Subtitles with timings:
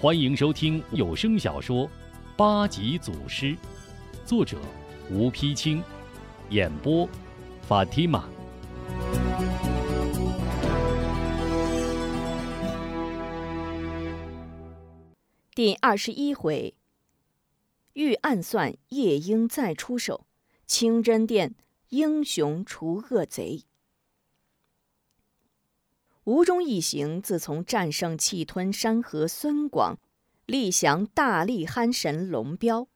[0.00, 1.86] 欢迎收听有声小说
[2.36, 3.46] 《八级祖师》，
[4.26, 4.58] 作者
[5.10, 5.82] 吴丕清，
[6.50, 7.08] 演播
[7.62, 8.28] 法蒂玛。
[15.54, 16.74] 第二十一回，
[17.94, 20.26] 欲暗算夜莺再出手，
[20.66, 21.54] 清真殿
[21.90, 23.62] 英雄除恶贼。
[26.24, 29.98] 吴中一行自从战胜气吞山河孙广，
[30.46, 32.88] 力降大力憨神龙彪，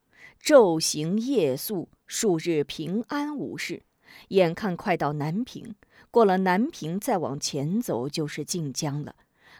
[0.43, 3.83] 昼行夜宿，数日平安无事。
[4.29, 5.75] 眼看快到南平，
[6.11, 9.15] 过了南平再往前走就是晋江了。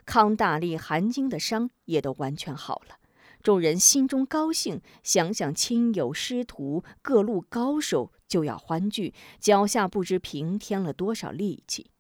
[0.07, 2.97] 康大力、韩晶的伤也都完全好了，
[3.43, 11.91] 众人心中高兴，想想亲友师徒各路高手就要欢聚，脚下不知平添了多少力气。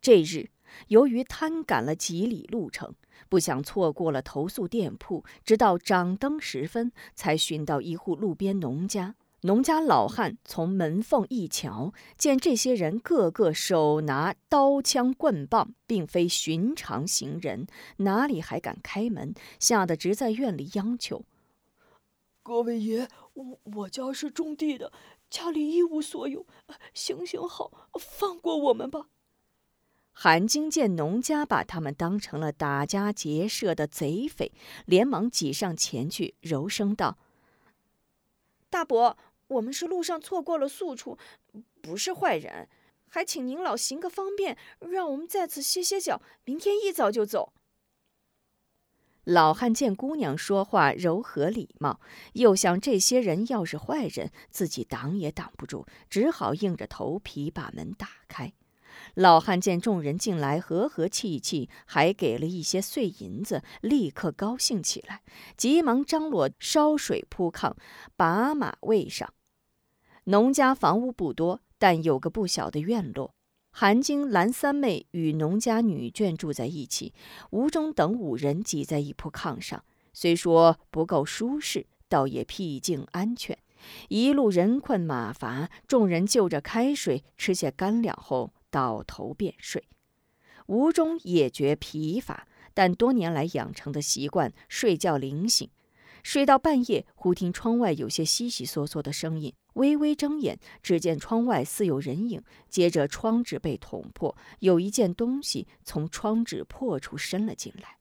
[0.00, 0.50] 这日，
[0.88, 2.94] 由于贪赶了几里路程，
[3.28, 9.14] 不想错过了投宿店铺，直到掌灯时分，才寻到一户路边农家。
[9.42, 17.66] 农家老汉从门缝一瞧，见这些人个个手拿刀枪棍棒，并非寻常行人，
[17.98, 19.34] 哪里还敢开门？
[19.58, 21.24] 吓得直在院里央求
[22.42, 24.92] ：“各位爷，我我家是种地的，
[25.30, 26.46] 家里一无所有，
[26.92, 29.06] 行行好，放过我们吧。”
[30.22, 34.52] 韩晶见农家把他们当成了打家劫舍的贼匪，
[34.84, 37.16] 连忙挤上前去，柔声道
[38.68, 39.16] ：“大伯。”
[39.48, 41.16] 我们是路上错过了宿处，
[41.80, 42.68] 不是坏人，
[43.08, 47.54] 还请您老行个方便，让我们在此歇歇脚，明天一早就走。
[49.24, 51.98] 老汉见姑娘说话柔和礼貌，
[52.34, 58.52] 又想这些人要是坏人，自己挡也挡不住，只好硬着头皮把门打开。
[59.14, 65.22] 老汉见众人进来和和气气，还给了一些碎银子，立刻高兴起来，
[65.56, 67.74] 急忙张罗烧水铺炕，
[68.16, 69.32] 把马喂上。
[70.24, 73.34] 农家房屋不多，但有个不小的院落。
[73.72, 77.14] 韩晶、蓝三妹与农家女眷住在一起，
[77.50, 79.84] 吴中等五人挤在一铺炕上。
[80.12, 83.56] 虽说不够舒适，倒也僻静安全。
[84.08, 89.88] 一路人困马乏，众人就着开水吃些干粮后，倒头便睡。
[90.66, 95.68] 吴中也觉疲乏，但多年来养成的习惯，睡觉灵醒。
[96.22, 99.52] 睡到半夜，忽听窗外有些悉悉嗦嗦的声音。
[99.74, 102.42] 微微睁眼，只见窗外似有人影。
[102.68, 107.96] 接着窗纸被捅破，有一件东西从窗纸破处伸了进来。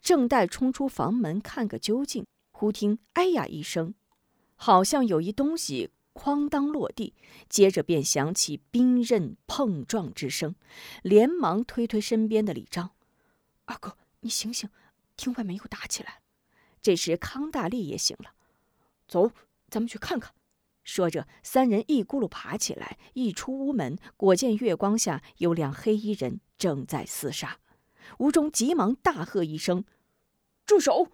[0.00, 3.94] 正待冲出房门看个究竟，忽听“哎呀”一声，
[4.54, 7.12] 好像有一东西哐当落地。
[7.48, 10.54] 接着便响起冰刃碰撞之声，
[11.02, 12.92] 连忙推推身边的李章
[13.66, 14.70] ：“二哥，你醒醒，
[15.16, 16.22] 听外面又打起来。”
[16.80, 18.34] 这时康大力也醒了，
[19.08, 19.32] 走，
[19.68, 20.32] 咱们去看看。
[20.82, 27.58] 说着，三人一咕噜爬起来，一出屋门，果见月光下有两黑衣人正在厮杀。
[28.18, 29.86] 吴中急忙大喝一声
[30.66, 31.08] ：“住手！”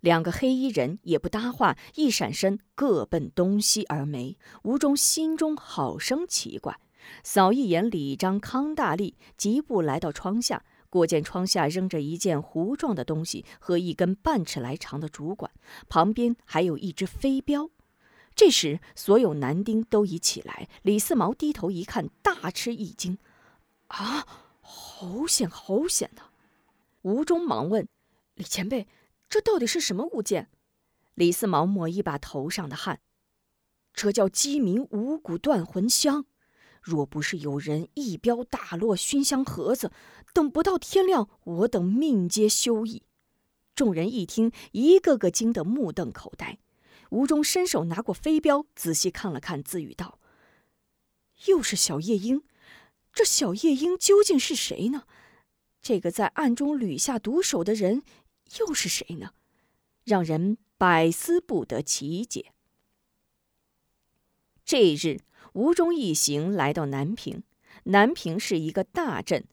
[0.00, 4.36] 两个黑衣人也不搭话，一闪身，各奔东西而没。
[4.62, 6.78] 吴忠心中好生奇怪，
[7.24, 15.50] 扫一眼李章、康大力，疾步来到窗下，果见窗下扔着一件糊状的东西和一根半尺来长的竹管，
[15.88, 17.70] 旁边还有一只飞镖。
[18.36, 20.68] 这时，所有男丁都已起来。
[20.82, 23.18] 李四毛低头一看，大吃一惊
[23.88, 24.24] ：“啊，
[24.60, 26.22] 好险，好险呐！”
[27.02, 27.88] 吴忠忙问
[28.36, 28.86] ：“李前辈，
[29.28, 30.50] 这到底是什么物件？”
[31.14, 33.00] 李四毛抹一把头上的汗
[33.92, 36.26] ：“这叫鸡鸣五谷断魂香。
[36.80, 39.90] 若不是有人一镖打落熏香盒子，
[40.32, 43.02] 等不到天亮，我等命皆休矣。”
[43.74, 46.58] 众人一听，一个个惊得目瞪口呆。
[47.10, 50.18] 吴中伸手拿过飞镖，仔细看了看，自语道
[51.46, 52.42] ：“又是小夜莺，
[53.12, 55.04] 这小夜莺究竟是谁呢？
[55.80, 58.02] 这个在暗中屡下毒手的人
[58.58, 59.32] 又是谁呢？
[60.04, 62.52] 让人百思不得其解。”
[64.64, 65.20] 这一日，
[65.54, 67.42] 吴中一行来到南平。
[67.84, 69.46] 南平是一个大镇，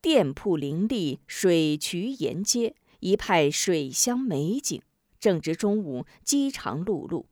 [0.00, 4.80] 店铺林立，水渠沿街，一派水乡美景。
[5.18, 7.24] 正值中午，饥肠辘辘，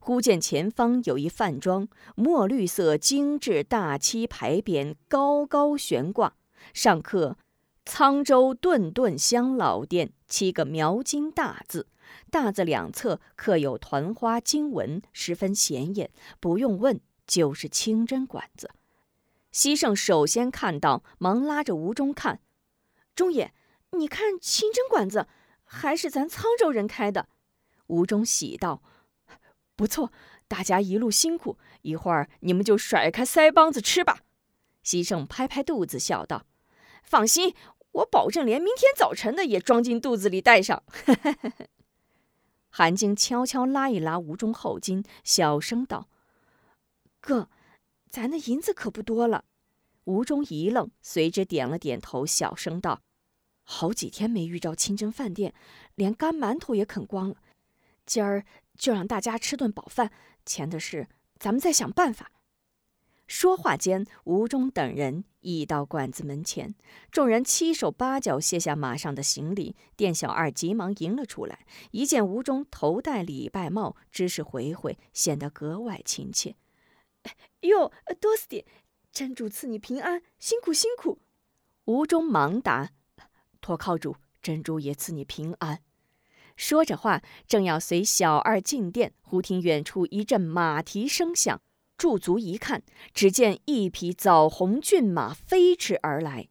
[0.00, 6.36] 忽见前方有一饭庄，墨绿色精致大漆牌匾高高悬挂，
[6.74, 7.38] 上刻
[7.86, 11.86] “沧州顿顿香老店”七个描金大字，
[12.30, 16.10] 大字两侧刻有团花经文，十分显眼。
[16.40, 18.72] 不用问，就是清真馆子。
[19.52, 22.40] 西胜首先看到，忙拉着吴中看
[23.14, 23.54] ：“中爷，
[23.92, 25.28] 你看清真馆子，
[25.64, 27.28] 还是咱沧州人开的。
[27.86, 28.82] 吴中喜道
[29.76, 30.12] ：“不错，
[30.48, 34.18] 大家一路辛苦，一会儿你们就甩开腮帮子吃吧。”
[34.82, 36.44] 西盛拍拍肚子笑道
[37.02, 37.54] ：“放心，
[37.96, 40.82] 我保证连明天早晨的也装进肚子里带上。”
[42.68, 46.08] 韩晶悄悄拉一拉吴中后襟，小声道
[47.20, 47.48] ：“哥，
[48.10, 49.44] 咱的银子可不多了。”
[50.04, 53.00] 吴中一愣，随之点了点头，小声道
[53.64, 55.54] ：“好几天没遇着清真饭店，
[55.94, 57.36] 连干馒头也啃光了。
[58.04, 58.44] 今儿
[58.76, 60.12] 就让大家吃顿饱饭，
[60.44, 61.08] 钱的事
[61.38, 62.30] 咱们再想办法。”
[63.26, 66.74] 说话间，吴中等人已到馆子门前，
[67.10, 71.66] 众人七手八脚卸下马上的行李，店小二急忙迎了出来。
[71.90, 76.56] 一见吴中头戴礼拜帽，知是回回，显得格外亲切。
[77.60, 78.64] 哟，多斯蒂。
[79.12, 81.18] 真主赐你平安，辛苦辛苦。
[81.86, 82.90] 吴中忙答
[83.62, 85.80] ：“托靠主，真主也赐你平安。”
[86.54, 91.62] 说着话，正要随小二进殿，忽听远处一阵马蹄声响，
[91.96, 92.82] 驻足一看，
[93.14, 96.48] 只见一匹枣红骏马飞驰而来，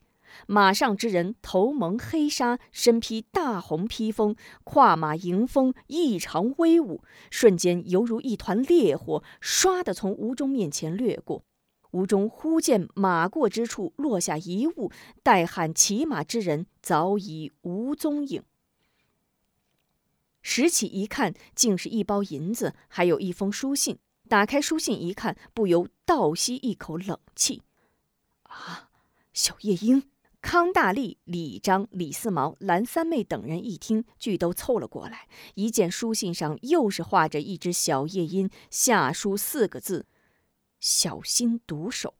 [0.47, 11.43] 马上之人头蒙黑纱，身披大红披风，跨马迎风，异常威武，瞬间犹如一团烈火，唰的从吴中面前掠过。
[11.91, 14.91] 吴中忽见马过之处落下一物，
[15.23, 18.43] 待喊骑马之人早已无踪影。
[20.41, 23.97] 拾起一看，竟是一包银子，还有一封书信。
[24.27, 27.61] 打开书信一看，不由倒吸一口冷气。
[28.43, 28.89] 啊，
[29.33, 30.03] 小夜莺！
[30.41, 35.27] 康大力、李章、李四毛、蓝三妹等人一听，俱都凑了过来。
[35.55, 40.05] 一见书信上又是画着一只小夜莺，下书四个字。
[40.79, 42.13] 小心毒手，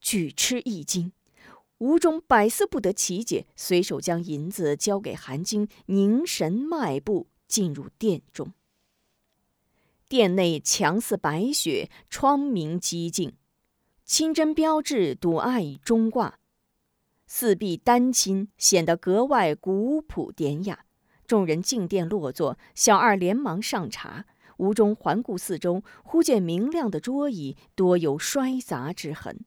[0.00, 1.12] 举吃一惊。
[1.78, 8.52] 吴中百思不得其解，随手将银子交给韩晶，凝神迈步进入殿中。
[10.14, 13.32] 殿内墙似白雪，窗明几净，
[14.04, 16.38] 清真标志独爱中挂，
[17.26, 20.84] 四壁丹青显得格外古朴典雅。
[21.26, 24.26] 众人进殿落座，小二连忙上茶。
[24.58, 29.44] 吴中环顾四周，忽见明亮的桌椅多有摔砸之痕，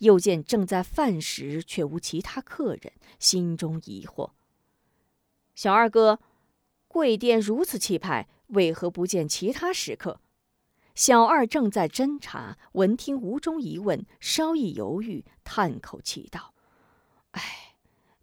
[0.00, 4.32] 又见正在饭时却无其他客人，心中疑惑。
[5.54, 6.20] 小二哥，
[6.92, 10.18] 贵殿如此气派，为何不见其他食客？
[10.96, 16.52] 小二正在斟茶，闻听吴中一问，稍一犹豫，叹口气道
[17.30, 17.76] ：“唉，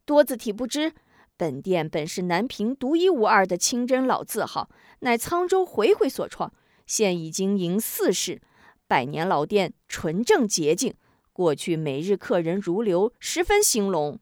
[0.04, 0.92] 多字体不知。”
[1.38, 6.52] 本店本是南平独一无二的清真老字号，乃沧州回回所创，
[6.86, 8.42] 现已经营四世，
[8.86, 10.94] 百年老店，纯正洁净。
[11.32, 14.20] 过去每日客人如流，十分兴隆。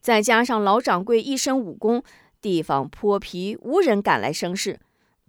[0.00, 2.04] 再加上老掌柜一身武功，
[2.44, 4.78] 地方泼皮无人敢来生事。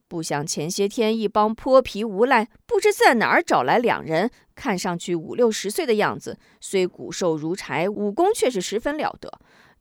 [0.10, 9.32] 不想前些天一帮泼皮无赖，不知在哪儿找来两人，看上去五六十岁的样子，虽骨瘦如柴，武功却是十分了得。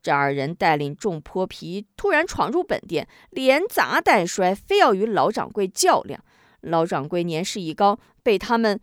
[0.00, 6.24] 这二人带领众泼皮突然闯入本店，连砸带摔，非要与老掌柜较量。
[6.60, 8.78] 老掌柜年事已高，被他们……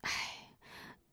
[0.00, 0.10] 唉，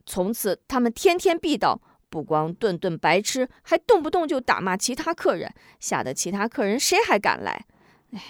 [0.05, 1.81] 从此他们天天必到，
[2.11, 7.65] 不光顿顿白吃，还动不动就打骂其他客人，吓得其他客人谁还敢来？
[8.11, 8.21] 唉，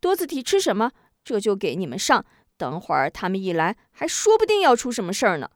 [0.00, 0.92] 多字体吃什么？
[1.24, 2.24] 这就给你们上。
[2.58, 5.50] 等会儿他们一来，还说不定要出什么事儿呢。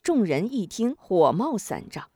[0.00, 2.08] 众人一听，火冒三丈。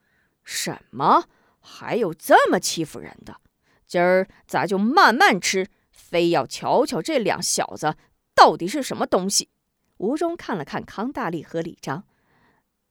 [0.45, 1.25] 什么？
[1.59, 3.41] 还有这么欺负人的？
[3.89, 7.97] 今儿咱就慢慢吃，非要瞧瞧这两小子
[8.37, 9.49] 到底是什么东西。
[9.97, 12.05] 吴中看了看康大力和李章，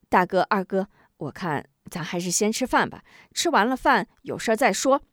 [0.10, 3.04] 大哥、二哥，我看咱还是先吃饭吧。
[3.34, 5.04] 吃完了饭，有事儿再说。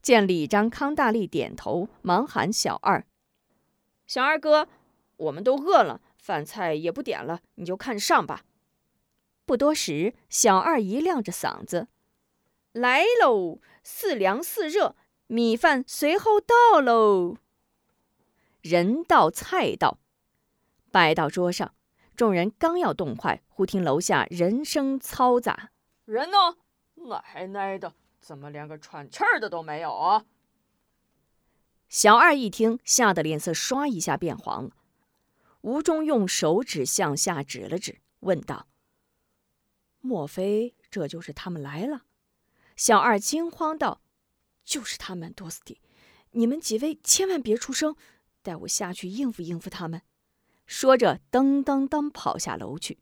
[0.00, 3.04] 见李章、康大力点头，忙喊小二
[4.06, 4.68] ：“小二哥，
[5.16, 8.44] 我们都饿了，饭菜也不点了，你就看着上吧。”
[9.44, 11.88] 不多时，小二一亮着嗓子
[12.72, 14.94] ：“来喽，似凉似热，
[15.26, 17.36] 米饭随后到喽。”
[18.62, 19.98] 人到菜到，
[20.92, 21.74] 摆到桌上，
[22.18, 25.70] 众人刚要动筷，忽听楼下人声嘈杂
[26.04, 26.56] ：“人呢？
[27.08, 30.26] 奶奶的，怎么连个喘气儿的都没有啊？”
[31.88, 34.72] 小二一听，吓得脸色唰一下变黄了。
[35.60, 38.66] 吴中用手指向下指了指，问道。
[40.00, 42.02] 莫非这就是他们来了？
[42.74, 44.00] 小二惊慌道
[44.66, 45.80] ：“就是他们，多斯蒂，
[46.32, 47.94] 你们几位千万别出声，
[48.42, 50.02] 带我下去应付应付他们。”
[50.68, 52.98] 说着，噔噔噔跑下楼去。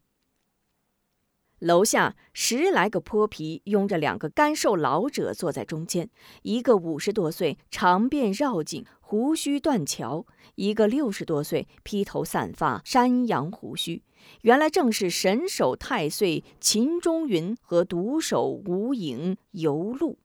[1.58, 6.08] 楼下十来个泼皮拥着两个干瘦老者坐在中间，
[6.42, 14.04] 一个五十多岁，长辫绕颈，胡须断桥；一个六十多岁，披头散发，山羊胡须。
[14.42, 20.20] 原来正是神手太岁秦中云和独手无影游路。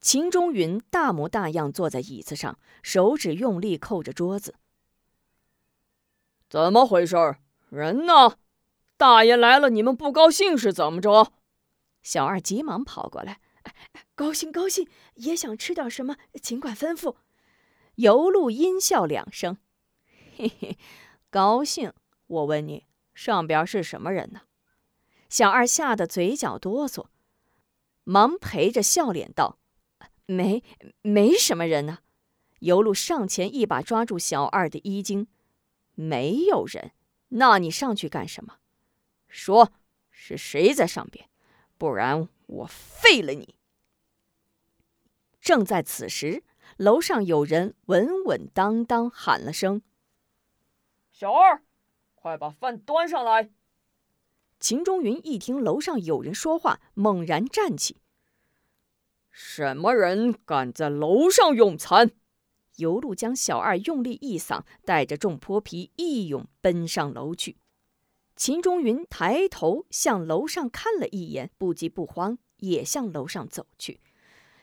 [0.00, 4.56] 秦中云大模大样坐在椅子上，手指用力扣着桌子。
[6.50, 7.36] 怎么回事？
[7.68, 8.36] 人呢？
[8.96, 11.32] 大爷来了，你们不高兴是怎么着？
[12.02, 13.40] 小二急忙跑过来，
[14.16, 17.14] 高兴高兴，也想吃点什么，尽管吩咐。
[17.94, 19.58] 尤路阴笑两声，
[20.36, 20.76] 嘿嘿，
[21.30, 21.92] 高兴。
[22.26, 24.40] 我问你，上边是什么人呢？
[25.28, 27.06] 小二吓得嘴角哆嗦，
[28.02, 29.58] 忙陪着笑脸道
[30.26, 30.64] ：“没，
[31.02, 31.98] 没什么人呢。”
[32.58, 35.28] 尤路上前一把抓住小二的衣襟
[35.94, 36.92] ：“没有人？
[37.28, 38.58] 那你上去干什么？”
[39.28, 39.72] 说
[40.10, 41.28] 是谁在上边，
[41.78, 43.54] 不然我废了你！
[45.40, 46.42] 正在此时，
[46.76, 49.82] 楼上有人稳稳当当喊了声
[51.12, 51.62] ：“小二，
[52.14, 53.50] 快把饭端上来！”
[54.60, 57.96] 秦中云一听楼上有人说话，猛然站起
[59.30, 62.10] ：“什么人敢在楼上用餐？”
[62.80, 67.56] 尤路将小二用力一搡，带着众泼皮一涌奔上楼去。
[68.34, 74.00] 秦中云抬头向楼上看了一眼，不急不慌，也向楼上走去。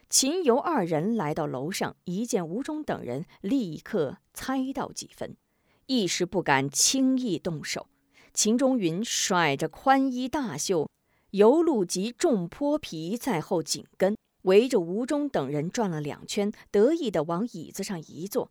[0.09, 5.37] 秦尤二人来到楼上，一见吴忠等人，立刻猜到几分，
[5.85, 7.87] 一时不敢轻易动手。
[8.33, 10.89] 秦中云甩着宽衣大袖，
[11.31, 14.15] 尤路及众泼皮在后紧跟，
[14.47, 18.49] 围着吴忠等人转了两圈，得意的往椅子上一坐。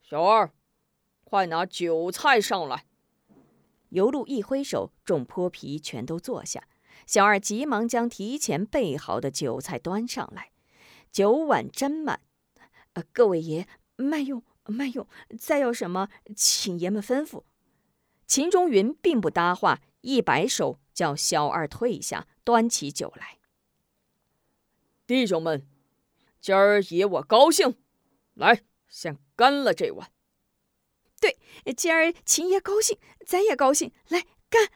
[0.00, 0.52] 小二，
[1.24, 2.86] 快拿酒菜上来。
[3.88, 6.68] 尤路一挥手，众泼皮全都坐下。
[7.04, 10.52] 小二急忙将提前备好的酒菜端上来，
[11.10, 12.20] 酒碗斟满。
[12.92, 13.66] 呃，各位爷
[13.96, 15.08] 慢用，慢用。
[15.36, 17.42] 再要什么，请爷们吩咐。
[18.26, 23.37] 秦中云并不搭话，一摆手叫小二退下，端起酒来。
[25.08, 25.66] 弟兄们，
[26.38, 27.76] 今儿爷我高兴，
[28.34, 28.60] 来，
[28.90, 30.12] 先干了这碗。
[31.18, 31.38] 对，
[31.74, 33.90] 今儿秦爷高兴，咱也高兴。
[34.08, 34.68] 来干！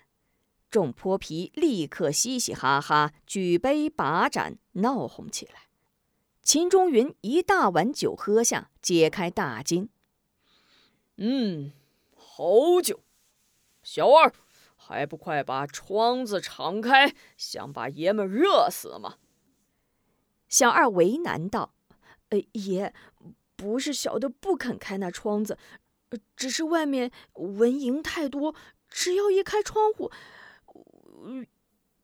[0.71, 5.69] 众泼皮立刻嘻嘻哈哈，举杯把盏，闹哄起来。
[6.43, 9.91] 秦中云一大碗酒喝下，解开大襟。
[11.19, 11.75] 嗯，
[12.17, 13.01] 好酒。
[13.83, 14.33] 小二，
[14.77, 19.19] 还不快把窗子敞开，想把爷们热死吗？
[20.52, 21.73] 小二为难道
[22.28, 22.92] ：“呃，爷，
[23.56, 25.56] 不是小的不肯开那窗子。”
[26.37, 28.54] 只是外面蚊蝇太多，
[28.87, 30.12] 只要一开窗户，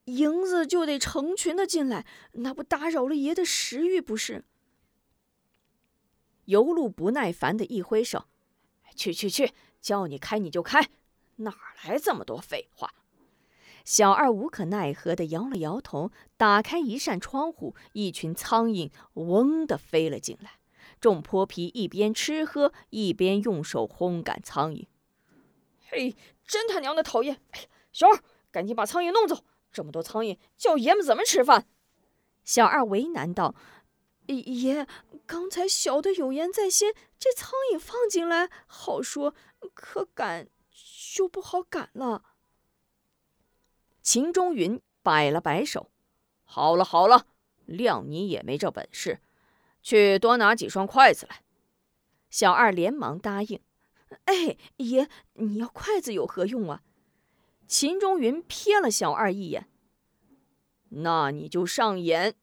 [0.07, 4.47] 蝇子就得成群的进来，那不打扰了爷的食欲不是？
[6.47, 8.25] 尤路不耐烦的一挥手
[8.97, 9.53] ：“去去去，
[9.83, 10.89] 叫你开你就开，
[11.37, 12.95] 哪来这么多废话？”
[13.89, 20.59] 小二无可奈何的摇了摇头，打开一扇窗户，一群苍蝇嗡的飞了进来。
[21.01, 24.85] 众泼皮一边吃喝，一边用手轰赶苍蝇。
[25.89, 26.15] 嘿，
[26.47, 27.41] 真他娘的讨厌！
[27.53, 29.43] 哎呀，小二，赶紧把苍蝇弄走！
[29.73, 31.67] 这么多苍蝇，叫爷们怎么吃饭？
[32.45, 33.55] 小二为难道
[34.29, 34.87] ：“爷，
[35.25, 39.35] 刚才小的有言在先，这苍蝇放进来好说，
[39.73, 40.47] 可赶
[41.15, 42.25] 就不好赶了。”
[44.11, 45.91] 秦中云摆了摆手
[46.43, 47.27] ：“好了好了，
[47.67, 49.21] 谅你也没这本事。”
[49.85, 51.43] 去多拿几双筷子来。
[52.31, 53.61] 小二连忙答应。
[54.25, 56.83] 哎，爷，你要筷子有何用啊？
[57.67, 59.69] 秦中云瞥了小二一眼。
[60.89, 62.35] 那你就上眼。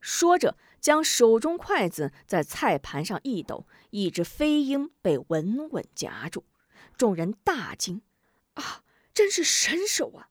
[0.00, 6.46] 说着，将手中筷子在菜盘上一抖，一只飞鹰被稳稳夹住。
[6.96, 8.00] 众人大惊
[8.56, 10.28] ：“啊，真是神手啊！”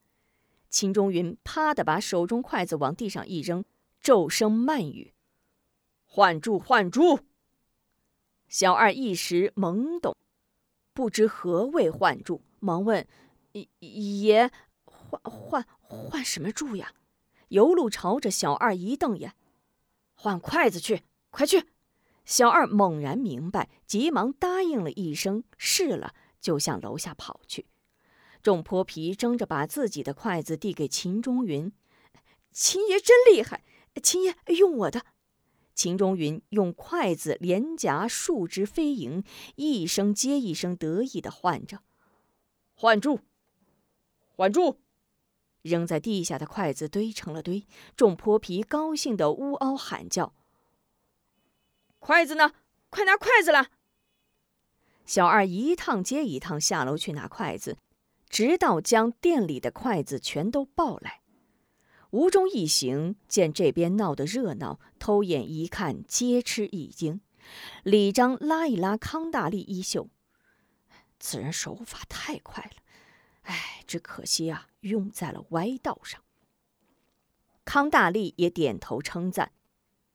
[0.74, 3.64] 秦中云啪的把手中筷子往地上一扔，
[4.02, 5.14] 骤声慢语。
[6.04, 7.20] 换住，换住！
[8.48, 10.18] 小二一时懵懂，
[10.92, 13.08] 不知何谓换住，忙问
[13.82, 14.50] ：“爷，
[14.84, 16.94] 换换换什么住呀？”
[17.50, 19.36] 尤路朝着小二一瞪眼
[20.18, 21.68] ：“换筷子去，快去！”
[22.26, 27.68] 小二猛然明白，急忙答应了一声，是了，就向楼下跑去。
[28.44, 31.72] 众泼皮争着把自己的筷子递给秦中云
[32.52, 33.64] ：“秦爷真厉害，
[34.04, 35.06] 秦爷用我的。”
[35.74, 41.80] 秦中云用筷子连夹数只飞蝇，一声接一声得意地唤着
[42.76, 43.22] ：“换住，
[44.36, 44.78] 唤住！
[45.62, 50.36] 扔在地下的筷子堆成了堆，众泼皮高兴的呜嗷喊叫
[51.98, 52.52] ：“筷子呢？
[52.90, 53.70] 快拿筷子来！”
[55.06, 57.78] 小二一趟接一趟下楼去拿筷子，
[58.34, 61.22] 直到将店里的筷子全都抱来。
[62.10, 67.22] 吴中一行见这边闹得热闹，偷眼一看，皆吃一惊。
[67.84, 70.10] 李章拉一拉康大力衣袖
[71.22, 72.82] ：“此人手法太快了，
[73.44, 76.20] 哎，只可惜啊，用在了歪道上。”
[77.64, 79.52] 康大力也点头称赞：“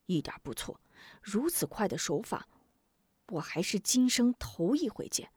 [0.06, 0.80] 一点不错，
[1.22, 2.48] 如此快的手法，
[3.28, 5.30] 我还是今生头一回见。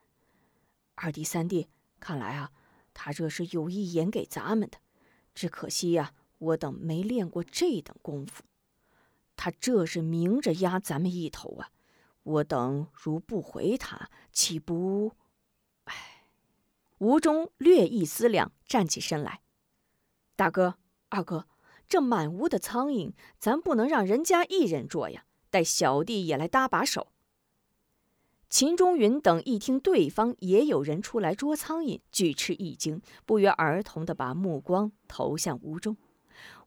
[0.95, 1.69] 二弟三弟，
[2.00, 2.51] 看来啊，
[2.93, 4.77] 他这是有意演给咱们的，
[5.33, 8.41] 只可惜呀。”我等没练过这等功夫，
[9.36, 11.69] 他这是明着压咱们一头啊！
[12.24, 15.12] 我等如不回他，岂不……
[15.83, 16.24] 哎！
[16.98, 19.41] 吴中略一思量，站起身来
[20.36, 20.79] ：“大哥、
[21.10, 21.48] 二哥，
[21.88, 27.11] 这满屋的苍蝇，咱不能让人家一人捉呀，待小弟也来搭把手。”
[28.51, 35.96] 秦中云等一听对方也有人出来捉苍蝇，俱吃一惊，不约而同的把目光投向吴中。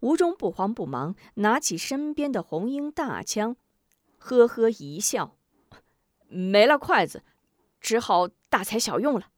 [0.01, 3.57] 吴中不慌不忙，拿起身边的红缨大枪，
[4.17, 5.37] 呵呵一笑
[6.27, 7.23] ：“没了筷子，
[7.83, 9.29] 只好大材小用了。”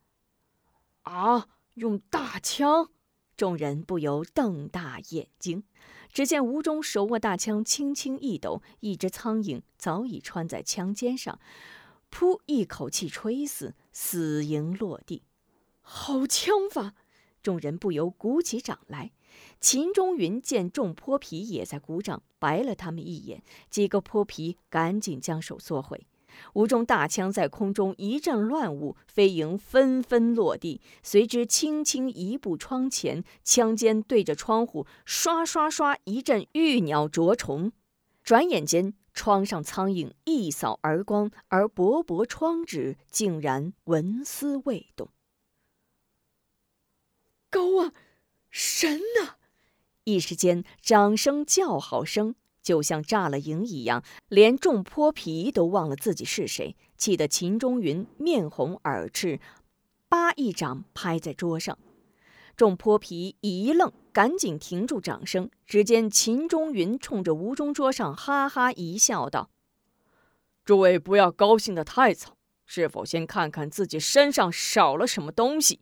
[1.02, 2.90] 啊，用大枪！
[3.36, 5.64] 众人不由瞪大眼睛。
[6.12, 11.38] 只见吴中手握大枪，轻轻一抖，一只苍蝇早已穿在枪尖上，
[12.16, 15.22] 噗，一口气吹死，死蝇落地。
[15.82, 16.94] 好枪法！
[17.42, 19.12] 众人不由鼓起掌来。
[19.60, 23.42] 秦中云见众泼皮也在鼓掌，白了他们一眼。
[23.68, 26.06] 几个泼皮赶紧将手缩回。
[26.54, 30.80] 吴中大枪在空中一阵乱舞，飞蝇纷纷落地。
[31.02, 37.70] 随之轻轻一步窗前，枪尖对着窗户，刷刷刷一阵玉鸟啄虫。
[38.24, 45.08] 转眼间，窗上苍蝇一扫而光，而薄薄窗纸竟然纹丝未动。
[47.50, 47.92] 高啊，
[48.50, 49.36] 神呐！
[50.04, 59.40] 一时间，掌声叫好声就像炸了营一样，连众泼皮都忘了自己是谁，气得秦中云面红耳赤，
[60.08, 61.78] 叭一掌拍在桌上。
[62.56, 65.50] 众泼皮一愣，赶紧停住掌声。
[65.66, 69.50] 只见秦中云冲着吴中桌上哈哈一笑，道
[70.64, 75.80] ：“诸位不要高兴得太早，是否先看看自己身上少了什么东西？”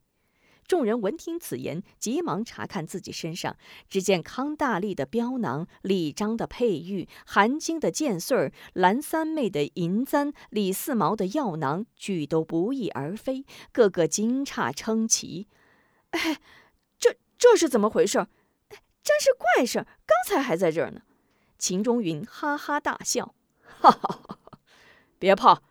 [0.67, 3.55] 众人闻听此言，急忙查看自己身上。
[3.87, 15.49] 只见康大力的镖囊、李章的佩玉、韩晶的剑穗儿、蓝三妹的银簪、李四毛的药囊，俱都不翼而飞，个个惊诧称奇。
[16.13, 16.39] 哎，
[17.37, 18.19] 这是怎么回事？
[18.19, 19.87] 哎，真是怪事！
[20.07, 21.03] 刚才还在这儿呢。
[21.59, 24.59] 秦中云哈哈大笑：“哈哈哈哈！
[25.19, 25.63] 别怕，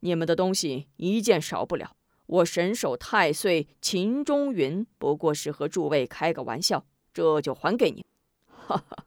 [0.00, 1.96] 你们的东西一件少不了。”
[2.26, 8.06] 我神手太岁秦中云不过是和诸位开个玩笑，这就还给你。
[8.46, 9.04] 哈哈哈！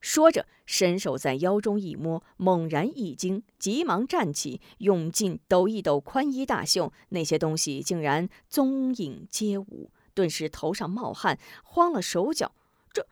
[0.00, 12.56] 说着，伸手在腰中一摸，猛然一惊，急忙站起，用劲抖一抖宽衣大袖，那些东西竟然踪影皆无，顿时头上冒汗，慌了手脚。
[12.92, 13.06] 这、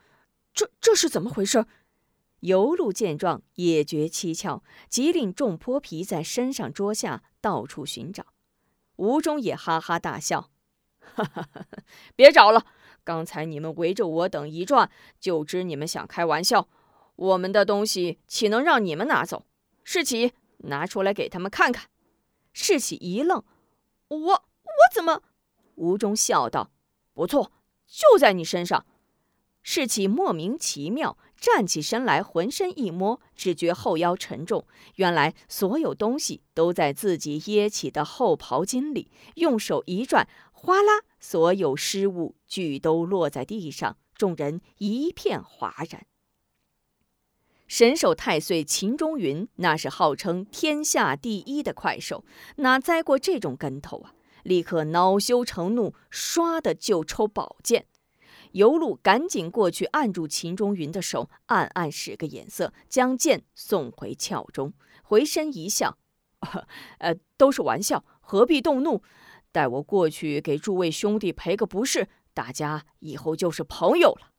[0.53, 1.65] 这、这是怎么回事？
[2.41, 8.27] 尤路见状也觉蹊跷，急令众泼皮在身上桌下到处寻找。
[8.97, 10.51] 吴中也哈哈大笑
[10.99, 11.85] ：“哈哈哈哈！
[12.17, 12.67] 别找了，
[13.05, 14.91] 刚才你们围着我等一转，
[15.21, 16.69] 就知你们想开玩笑。
[17.15, 19.47] 我们的东西岂能让你们拿走？
[19.85, 21.89] 世奇，拿出来给他们看看。”
[22.53, 23.45] 世奇一愣
[24.09, 24.43] ：“我我
[24.93, 25.23] 怎么？”
[25.77, 26.71] 吴中笑道
[27.17, 27.51] ：“不错，
[27.89, 28.87] 就在你身上。”
[29.69, 34.65] 士气莫名其妙，站起身来，浑身一摸，只觉后腰沉重。
[34.95, 39.11] 原来所有东西都在自己掖起的后袍襟里。
[39.35, 43.97] 用手一转，哗啦，所有失物俱都落在地上。
[44.15, 46.07] 众人一片哗然。
[47.67, 52.25] 神手太岁秦中云，那是号称天下第一的快手，
[52.59, 54.15] 哪栽过这种跟头啊？
[54.47, 57.87] 立刻恼羞成怒，唰的就抽宝剑。
[58.53, 65.99] 尤禄赶紧过去按住秦中云的手，暗暗使个眼色，将剑送回鞘中，回身一笑
[66.99, 69.03] ：“呃，都是玩笑，何必动怒？
[69.51, 74.31] 待我过去给诸位兄弟赔个不是，大家以后就是朋友了。”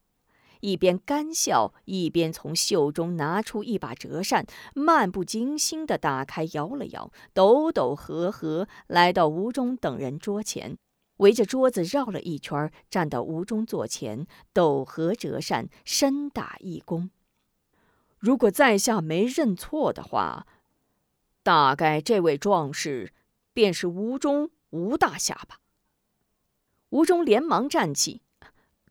[0.61, 10.77] 一边干笑，一边从袖中拿出一把折扇，漫不经心地打开，摇了摇，抖抖合合，来到吴中等人桌前。
[11.17, 17.09] 围着桌子绕了一圈，站到吴中座前，抖合折扇，深打一躬。
[18.19, 20.45] 如果在下没认错的话，
[21.41, 23.13] 大概这位壮士
[23.53, 25.59] 便是吴中吴大侠吧？
[26.89, 28.21] 吴中连忙站起，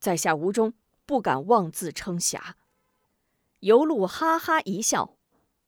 [0.01, 0.75] 在下吴中
[1.07, 2.57] 不敢妄自称侠。
[3.61, 5.17] 尤禄哈哈一笑，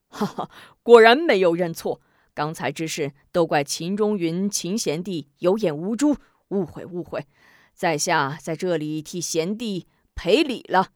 [0.08, 0.50] 哈哈，
[0.82, 2.00] 果然没有认错。
[2.34, 6.16] 刚才之事都怪秦中云秦贤弟有眼无珠，
[6.48, 7.26] 误会误会。
[7.74, 10.92] 在下在这里替贤弟赔礼了。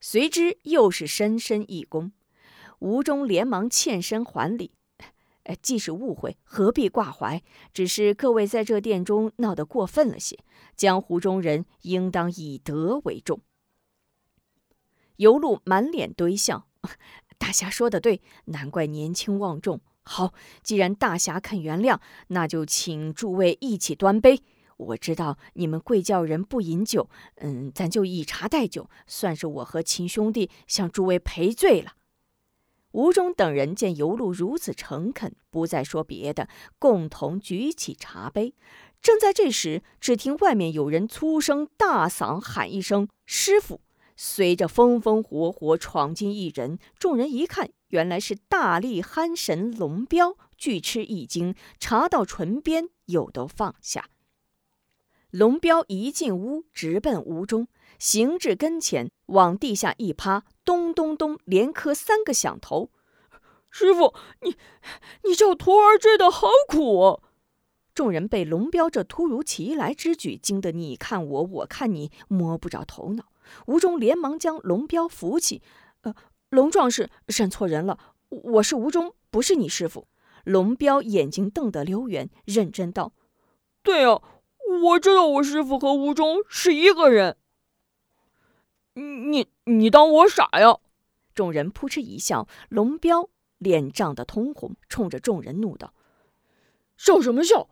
[0.00, 2.12] 随之又是深深一躬。
[2.78, 4.72] 吴中连忙欠身还礼，
[5.62, 7.42] 既是误会，何必挂怀？
[7.72, 10.38] 只是各位在这殿中闹得过分了些，
[10.76, 13.40] 江湖中人应当以德为重。
[15.16, 16.66] 尤禄满脸堆笑，
[17.38, 19.80] 大侠说的对，难怪年轻望重。
[20.02, 24.42] 好，既然大侠肯原谅，那就请诸位一起端杯。
[24.78, 31.92] 我知道你们贵教人不饮酒，嗯，咱就以茶代酒，算是我和秦兄弟向诸位赔罪了。
[32.92, 36.48] 吴中等人见尤禄如此诚恳，不再说别的，
[36.78, 38.54] 共同举起茶杯。
[39.00, 43.80] 正在这时，只听外面有人粗声大嗓喊一声：“师傅！”
[44.16, 54.10] 随着风风火火闯进一人，众人一看，原来是大力憨神龙彪，俱吃一惊，茶到唇边又都放下。
[55.30, 57.68] 龙彪一进屋，直奔吴中，
[58.00, 60.44] 行至跟前，往地下一趴。
[60.64, 62.90] 咚咚咚，连磕三个响头。
[63.70, 64.56] 师傅，你
[65.28, 67.20] 你叫徒儿追得好苦。
[67.94, 73.26] 众人被龙彪这突如其来之举惊得你看我，我看你，摸不着头脑。
[73.66, 75.60] 吴中连忙将龙彪扶起。
[76.00, 76.14] 呃，
[76.48, 77.98] 龙壮士认错人了，
[78.30, 80.08] 我是吴中，不是你师傅。
[80.44, 83.12] 龙彪眼睛瞪得溜圆，认真道
[83.84, 84.22] ：“对啊，
[84.84, 87.36] 我知道我师傅和吴中是一个人。”
[89.00, 90.78] 你你当我傻呀？
[91.34, 92.46] 众人扑哧一笑。
[92.68, 95.94] 龙彪脸涨得通红，冲着众人怒道
[96.98, 97.68] ：“笑什么笑？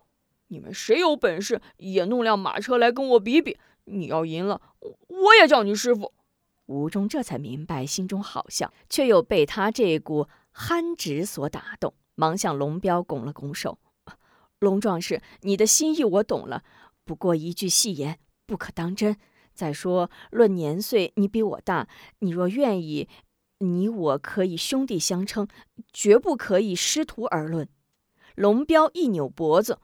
[0.49, 3.59] 你们谁有本事也弄辆马车来跟我比比？
[3.85, 6.13] 你要赢了，我我也叫你师傅。”
[6.67, 13.79] 吴中这才明白，心中好笑，却又被他这股憨直所打动，忙向龙彪拱了拱手
[14.61, 16.63] ：“龙壮士，你的心意我懂了，
[17.05, 19.17] 不过一句戏言，不可当真。”
[19.59, 21.89] 再说，论年岁，你比我大。
[22.21, 23.09] 你若愿意，
[23.59, 25.49] 你我可以兄弟相称，
[25.93, 27.69] 绝不可以师徒而论。
[28.37, 29.81] 龙彪一扭脖子，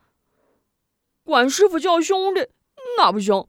[1.24, 2.48] 管师傅叫兄弟，
[2.96, 3.44] 那不行。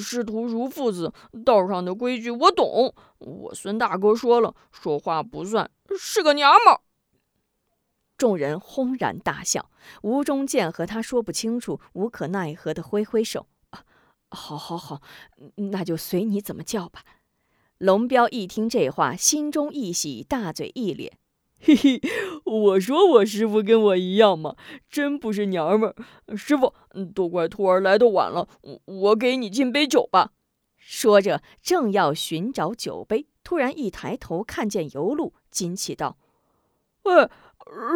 [0.00, 1.12] 师徒如父子，
[1.44, 2.94] 道上的规矩我懂。
[3.18, 6.80] 我孙大哥说了，说话不算是个娘们儿。
[8.16, 9.68] 众人轰然大笑。
[10.02, 13.48] 吴中见和他说不清楚，无可奈何的挥挥手。
[14.34, 15.00] 好，好，好，
[15.56, 17.04] 那就随你怎么叫吧。
[17.78, 21.18] 龙彪一听这话，心中一喜，大嘴一咧，
[21.60, 22.00] 嘿嘿，
[22.44, 24.54] 我说我师傅跟我一样嘛，
[24.88, 26.36] 真不是娘们儿。
[26.36, 26.72] 师傅，
[27.14, 28.48] 都怪徒儿来的晚了，
[28.84, 30.32] 我给你敬杯酒吧。
[30.76, 36.16] 说着，正要寻找酒杯，突然一抬头看见尤禄，惊奇道
[37.04, 37.28] ：“喂，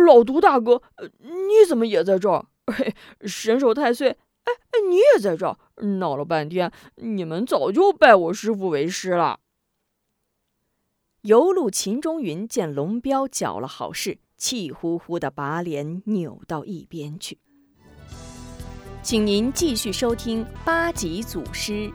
[0.07, 0.83] 老毒大哥，
[1.21, 2.47] 你怎么也在这儿？
[3.27, 4.17] 神手太岁。”
[4.49, 5.59] 哎，你也在这儿
[5.99, 9.41] 闹了半天，你们早就拜我师傅为师了。
[11.23, 17.39] 游路秦中云见龙彪搅了好事，气呼呼的把脸扭到一边去。
[19.03, 21.91] 请您继续收听八级祖师。